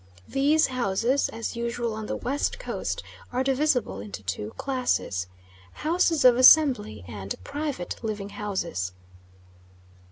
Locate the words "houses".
0.65-1.29, 5.73-6.25, 8.29-8.93